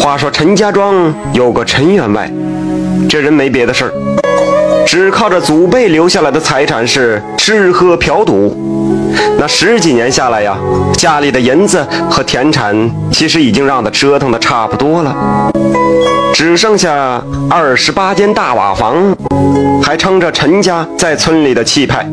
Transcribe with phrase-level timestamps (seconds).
[0.00, 2.30] 话说陈家庄有个陈员外，
[3.08, 3.92] 这人没别的事儿，
[4.86, 8.56] 只靠着祖辈留下来的财产是吃喝嫖赌。
[9.38, 10.56] 那十几年下来呀，
[10.94, 15.14] 家里的银子和田产其实已经让他折腾的差不多了，
[16.32, 19.14] 只剩下二十八间大瓦房，
[19.82, 22.08] 还撑着陈家在村里的气派。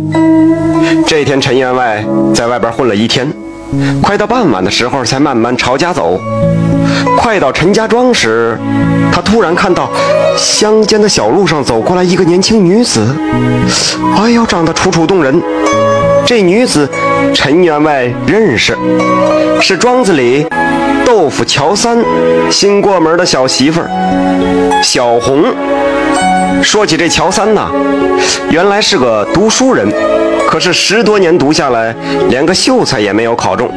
[1.07, 3.31] 这天，陈员外在外边混了一天，
[4.01, 6.19] 快到傍晚的时候才慢慢朝家走。
[7.17, 8.57] 快到陈家庄时，
[9.11, 9.89] 他突然看到
[10.37, 13.05] 乡间的小路上走过来一个年轻女子，
[14.17, 15.41] 哎呦，长得楚楚动人。
[16.25, 16.89] 这女子
[17.33, 18.77] 陈员外认识，
[19.61, 20.45] 是庄子里
[21.05, 21.97] 豆腐乔三
[22.49, 25.43] 新过门的小媳妇儿小红。
[26.61, 27.69] 说起这乔三呐，
[28.49, 29.87] 原来是个读书人，
[30.55, 31.93] 可是十多年读下来，
[32.29, 33.69] 连个秀才也没有考中，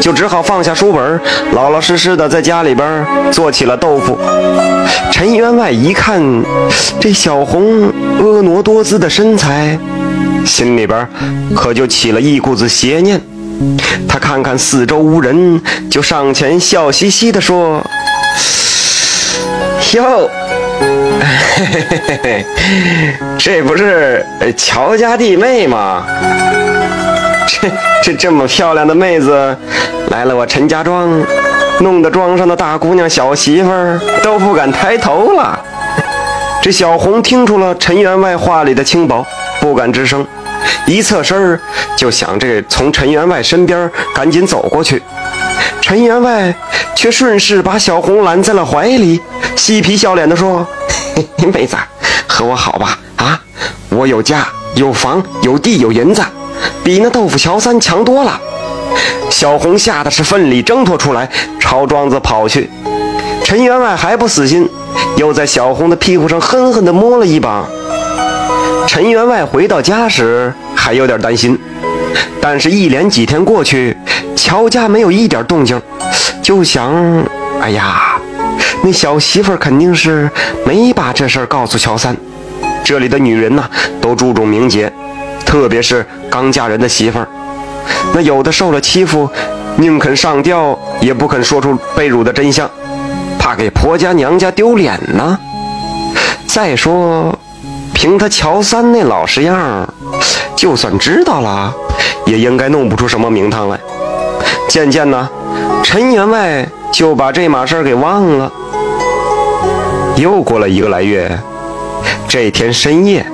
[0.00, 1.20] 就只好放下书本，
[1.52, 4.18] 老老实实的在家里边做起了豆腐。
[5.12, 6.20] 陈员外一看
[6.98, 7.88] 这小红
[8.20, 9.78] 婀娜多姿的身材。
[10.44, 11.08] 心里边
[11.54, 13.20] 可就起了一股子邪念，
[14.08, 17.80] 他看看四周无人，就上前笑嘻嘻地说
[19.94, 20.28] ：“哟，
[21.20, 22.44] 嘿嘿嘿嘿嘿，
[23.38, 26.04] 这不是乔家弟妹吗？
[27.46, 27.70] 这
[28.02, 29.56] 这这么漂亮的妹子
[30.10, 31.08] 来了我陈家庄，
[31.78, 35.56] 弄得庄上的大姑娘小媳妇儿都不敢抬头了。”
[36.60, 39.24] 这小红听出了陈员外话里的轻薄，
[39.60, 40.26] 不敢吱声，
[40.86, 41.60] 一侧身
[41.96, 45.00] 就想这从陈员外身边赶紧走过去。
[45.86, 46.54] 陈员外
[46.94, 49.20] 却顺势把小红揽在了怀里，
[49.54, 50.66] 嬉皮笑脸地说
[51.14, 51.76] ：“嘿嘿，妹子，
[52.26, 52.98] 和我好吧？
[53.16, 53.38] 啊，
[53.90, 56.22] 我有家有房有地有银子，
[56.82, 58.40] 比那豆腐乔三强多了。”
[59.28, 61.28] 小红吓得是奋力挣脱出来，
[61.60, 62.70] 朝庄子跑去。
[63.44, 64.66] 陈员外还不死心。
[65.18, 67.68] 又在小红的屁股上狠狠地摸了一把。
[68.86, 71.58] 陈员外回到家时还有点担心，
[72.40, 73.94] 但是，一连几天过去，
[74.44, 75.80] 乔家没有一点动静，
[76.42, 76.92] 就想：
[77.62, 78.20] 哎呀，
[78.82, 80.30] 那小媳妇肯定是
[80.66, 82.14] 没把这事儿告诉乔三。
[82.84, 83.64] 这里的女人呐，
[84.02, 84.92] 都注重名节，
[85.46, 87.26] 特别是刚嫁人的媳妇儿，
[88.12, 89.26] 那有的受了欺负，
[89.76, 92.70] 宁肯上吊也不肯说出被辱的真相。
[93.38, 95.38] 怕给婆家娘家丢脸呢。
[96.46, 97.34] 再说，
[97.94, 99.88] 凭他乔三那老实样
[100.54, 101.72] 就算知道了，
[102.26, 103.80] 也应该弄不出什么名堂来。
[104.68, 105.28] 渐渐呢，
[105.82, 108.50] 陈员外就把这码事儿给忘了。
[110.16, 111.38] 又过了一个来月，
[112.28, 113.24] 这天深夜，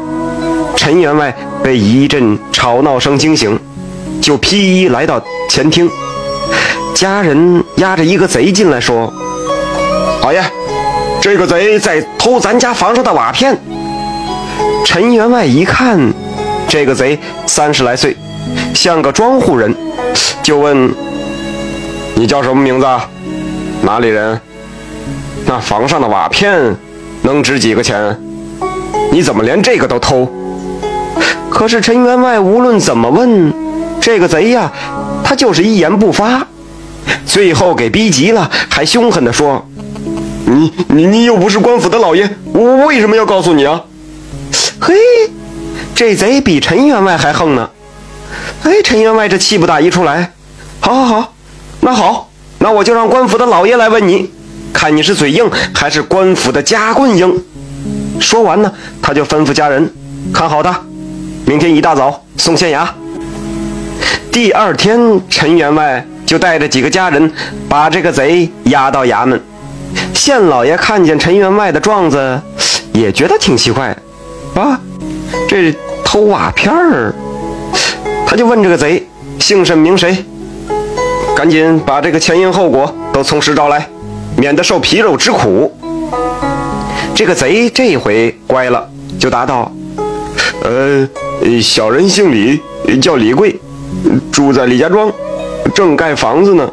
[0.77, 3.59] 陈员外被一阵吵闹声惊醒，
[4.21, 5.91] 就披衣来到前厅。
[6.95, 9.13] 家人押着一个贼进来，说。
[10.23, 10.43] 老爷，
[11.21, 13.57] 这个贼在偷咱家房上的瓦片。
[14.85, 15.99] 陈员外一看，
[16.69, 18.17] 这个贼三十来岁，
[18.75, 19.75] 像个庄户人，
[20.43, 20.95] 就问
[22.21, 22.87] ：“你叫什么名字？
[23.81, 24.39] 哪里人？
[25.47, 26.77] 那房上的瓦片
[27.23, 28.15] 能值几个钱？
[29.11, 30.31] 你怎么连这个都偷？”
[31.49, 33.51] 可是陈员外无论怎么问，
[34.03, 34.71] 这个贼呀，
[35.25, 36.47] 他就是一言不发。
[37.25, 39.67] 最后给逼急了，还凶狠地说。
[40.45, 43.81] 你你你又不是官府的老爷，我为什么要告诉你啊？
[44.79, 44.95] 嘿，
[45.95, 47.71] 这贼比陈员外还横呢！
[48.65, 50.35] 哎，陈员外这气不打一处来。
[50.81, 51.33] 好，好，好，
[51.81, 54.31] 那好，那我就让官府的老爷来问你，
[54.73, 57.43] 看你是嘴硬还是官府的家棍硬。
[58.21, 58.71] 说完呢，
[59.01, 59.91] 他就吩咐家人
[60.33, 60.79] 看好他，
[61.47, 62.87] 明天一大早送县衙。
[64.31, 67.33] 第二天，陈员外就带着几个家人
[67.69, 69.41] 把这个贼押到衙门。
[70.15, 72.41] 县老爷看见陈员外的状子，
[72.93, 73.97] 也觉得挺奇怪，
[74.55, 74.79] 啊，
[75.49, 75.75] 这
[76.05, 77.15] 偷瓦片儿，
[78.27, 79.09] 他就问这个贼
[79.41, 80.25] 姓甚名谁，
[81.41, 83.89] 赶紧把这个前因后果都从实招来，
[84.37, 85.75] 免得受皮肉之苦。
[87.15, 88.87] 这个贼这回乖了，
[89.19, 89.73] 就答道
[90.63, 91.09] ：“呃，
[91.63, 92.61] 小人姓李，
[93.01, 93.59] 叫李贵，
[94.31, 95.11] 住在李家庄，
[95.75, 96.71] 正盖房子呢，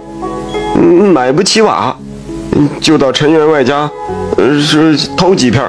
[1.13, 1.95] 买不起瓦。”
[2.81, 3.89] 就到陈员外家，
[4.35, 5.63] 呃，是偷几片。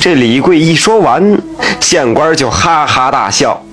[0.00, 1.40] 这李贵一说完，
[1.78, 3.64] 县官就哈哈大笑，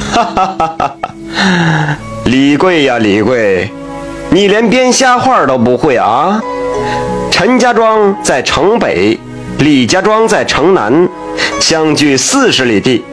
[0.00, 1.96] 哈哈哈哈！
[2.26, 3.70] 李贵呀，李贵，
[4.30, 6.42] 你连编瞎话都不会啊？
[7.30, 9.16] 陈家庄在城北，
[9.58, 11.08] 李家庄在城南，
[11.60, 13.04] 相距四十里地，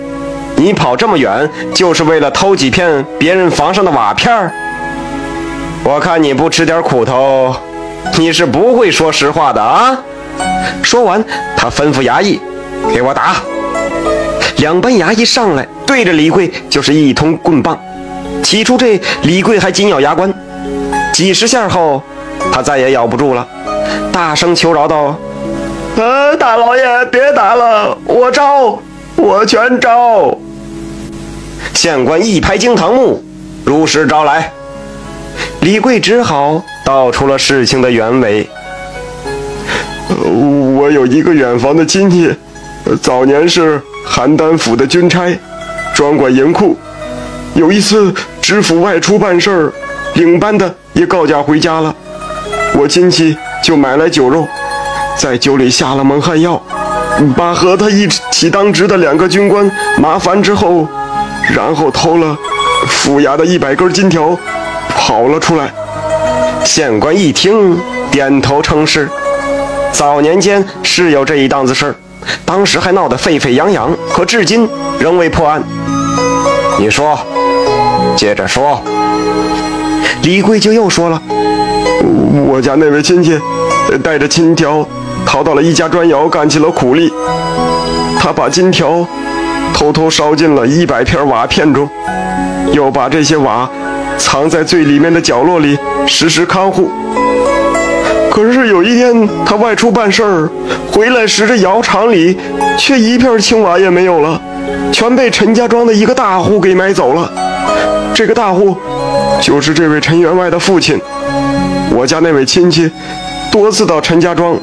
[0.56, 4.52] 你跑这么远，就是为了偷几片别人房上的瓦片儿？
[5.84, 7.56] 我看你不吃点苦头，
[8.18, 9.96] 你是不会说实话的啊！
[10.82, 11.24] 说完，
[11.56, 12.40] 他吩咐衙役
[12.92, 13.36] ：“给我打！”
[14.58, 17.80] 两班衙役上来，对着李贵就是一通棍棒。
[18.44, 20.32] 起初这李贵还紧咬牙关，
[21.12, 22.02] 几十下后，
[22.52, 23.48] 他再也咬不住了，
[24.12, 25.18] 大声求饶道
[25.98, 28.78] ：“呃，大老爷别打了，我招，
[29.16, 30.38] 我全招。”
[31.74, 33.24] 县官一拍惊堂木，
[33.66, 34.52] 如实招来。
[35.62, 38.48] 李贵只好道出了事情的原委
[40.78, 42.30] ：“我有一个远房的亲戚，
[43.02, 45.36] 早年是邯郸府的军差，
[45.96, 46.78] 专管银库。
[47.56, 48.12] 有一次
[48.44, 49.74] 知府外出办事儿，
[50.16, 51.96] 领班的也告假回家了，
[52.74, 54.46] 我亲戚就买来酒肉，
[55.16, 56.62] 在酒里下了蒙汗药，
[57.38, 60.86] 把和他一起当值的两个军官麻烦之后，
[61.56, 62.38] 然后偷了
[62.86, 64.38] 府衙的一百根金条。”
[64.96, 65.70] 跑了出来，
[66.64, 67.78] 县官一听，
[68.12, 69.10] 点头称是。
[69.92, 71.96] 早年间是有这一档子事儿，
[72.46, 74.70] 当时还闹得沸沸扬扬，可至今
[75.00, 75.62] 仍未破案。
[76.80, 77.20] 你说，
[78.16, 78.82] 接着说。
[80.22, 81.22] 李贵就又说了，
[82.48, 83.40] 我家那位亲戚
[84.02, 84.88] 带着金条
[85.26, 87.12] 逃到了一家砖窑，干起了苦力。
[88.20, 89.06] 他把金条
[89.74, 91.90] 偷偷烧进了一百片瓦片中，
[92.72, 93.70] 又把这些瓦。
[94.18, 96.90] 藏在最里面的角落里，时时看护。
[98.32, 100.50] 可是有一天，他外出办事儿，
[100.92, 102.38] 回来时这窑厂里
[102.78, 104.40] 却一片青瓦也没有了，
[104.92, 107.30] 全被陈家庄的一个大户给买走了。
[108.14, 108.78] 这个大户
[109.42, 111.00] 就是这位陈员外的父亲。
[111.92, 112.90] 我家那位亲戚
[113.52, 114.56] 多次到陈家庄，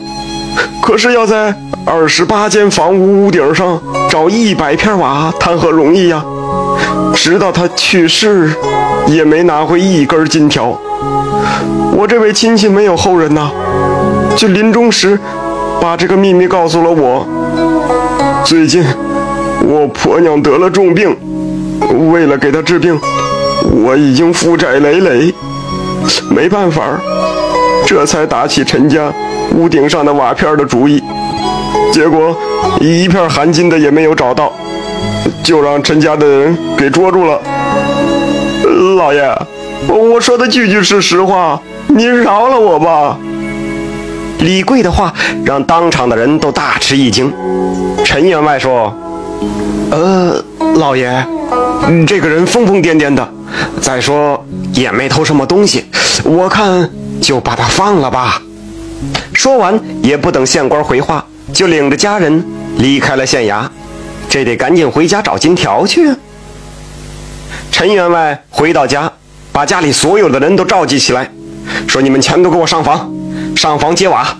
[0.82, 1.54] 可是要在
[1.84, 6.24] 二十八间房屋屋顶上找一百片瓦，谈何容易呀！
[7.14, 8.50] 直到他去世。
[9.06, 10.78] 也没拿回一根金条。
[11.92, 13.50] 我这位亲戚没有后人呐，
[14.36, 15.18] 就临终时
[15.80, 17.26] 把这个秘密告诉了我。
[18.44, 18.84] 最近
[19.64, 21.16] 我婆娘得了重病，
[22.12, 22.96] 为了给她治病，
[23.64, 25.34] 我已经负债累累，
[26.30, 26.82] 没办法，
[27.86, 29.12] 这才打起陈家
[29.54, 31.02] 屋顶上的瓦片的主意。
[31.92, 32.36] 结果
[32.80, 34.52] 一片含金的也没有找到，
[35.42, 37.40] 就让陈家的人给捉住了。
[38.96, 39.36] 老爷，
[39.88, 43.18] 我说的句句是实话，您饶了我吧。
[44.38, 45.12] 李贵的话
[45.44, 47.32] 让当场的人都大吃一惊。
[48.04, 48.94] 陈员外说
[49.90, 50.44] ：“呃，
[50.76, 51.26] 老爷，
[51.88, 53.28] 你这个人疯疯癫癫的，
[53.80, 55.84] 再说也没偷什么东西，
[56.24, 56.88] 我看
[57.20, 58.40] 就把他放了吧。”
[59.32, 62.44] 说完也不等县官回话，就领着家人
[62.76, 63.66] 离开了县衙。
[64.28, 66.16] 这得赶紧回家找金条去啊。
[67.72, 69.10] 陈员外回到家，
[69.50, 71.30] 把家里所有的人都召集起来，
[71.88, 73.10] 说：“你们全都给我上房，
[73.56, 74.36] 上房揭瓦。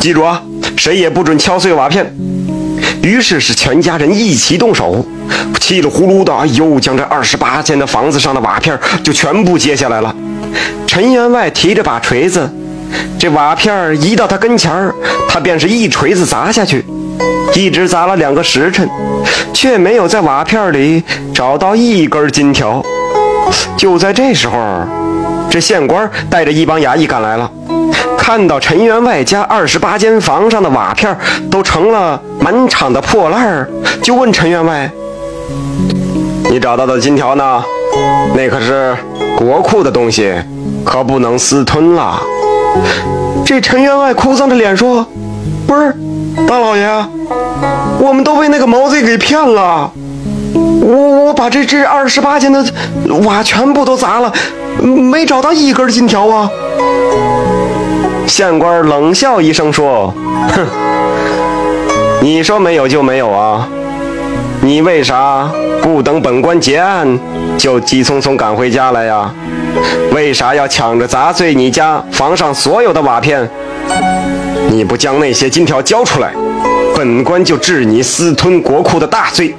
[0.00, 0.42] 记住啊，
[0.76, 2.12] 谁也不准敲碎瓦片。”
[3.02, 5.04] 于是是全家人一起动手，
[5.60, 10.14] 稀里呼噜的又将这二十八间的房子上的瓦片就全部揭下来了。
[10.86, 12.50] 陈员外提着把锤子，
[13.18, 14.94] 这瓦片移到他跟前儿，
[15.28, 16.84] 他便是一锤子砸下去。
[17.54, 18.88] 一直砸了两个时辰，
[19.52, 21.02] 却没有在瓦片里
[21.34, 22.80] 找到一根金条。
[23.76, 24.86] 就在这时候，
[25.50, 27.50] 这县官带着一帮衙役赶来了，
[28.28, 31.16] 看到陈员外家二十八间房上的瓦片
[31.50, 33.66] 都成了满场的破烂
[34.02, 34.90] 就问陈员外
[36.50, 37.64] ：“你找到的金条呢？
[38.36, 38.94] 那可是
[39.34, 40.34] 国库的东西，
[40.84, 42.20] 可不能私吞了。”
[43.46, 45.06] 这陈员外哭丧着脸说
[45.66, 45.96] ：“不是。”
[46.46, 46.86] 大老爷，
[47.98, 49.90] 我们都被那个毛贼给骗了。
[50.82, 52.62] 我我把这这二十八间的
[53.24, 54.30] 瓦全部都砸了，
[54.82, 56.50] 没找到一根金条啊！
[58.28, 60.12] 县官冷笑一声说
[60.54, 60.66] ：“哼，
[62.20, 63.66] 你说没有就没有啊？
[64.60, 67.18] 你为啥不等本官结案
[67.56, 69.32] 就急匆匆赶回家来呀？
[70.12, 73.48] 为啥要抢着砸碎你家房上所有的瓦片？”
[74.70, 76.32] 你不将那些金条交出来，
[76.94, 79.54] 本官就治你私吞国库的大罪。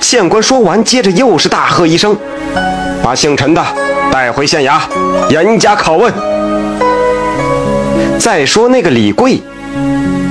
[0.00, 2.16] 县官说完，接着又是大喝一声
[3.04, 3.62] ：“把姓陈的
[4.10, 4.78] 带回县衙，
[5.28, 6.10] 严加拷问。”
[8.18, 9.40] 再说那个李贵，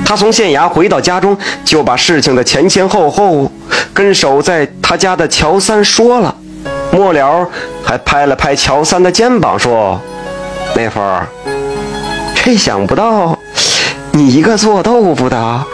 [0.04, 3.50] 他从县衙回到家中，就把事情的前前后后
[3.92, 6.34] 跟守在他家的乔三说了，
[6.92, 7.48] 末了
[7.84, 10.00] 还拍了拍乔三的肩膀，说
[10.76, 11.26] ：“那会儿。”
[12.46, 13.38] 没想不到，
[14.12, 15.64] 你一个做豆腐的，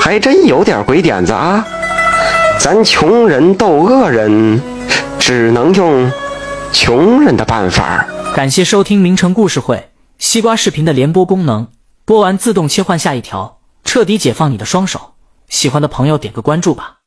[0.00, 1.62] 还真有点鬼点子啊！
[2.58, 4.58] 咱穷人斗恶人，
[5.18, 6.10] 只能用
[6.72, 8.06] 穷人的办法。
[8.34, 9.91] 感谢收听名城故事会。
[10.22, 11.66] 西瓜视频的连播功能，
[12.04, 15.14] 播完自动切换下一条，彻底解放你的双手。
[15.48, 17.01] 喜欢的朋友点个关注吧。